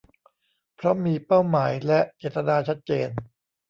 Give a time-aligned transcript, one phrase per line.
[0.75, 3.09] เพราะมีเป้าหมายและเจตนาชัดเจน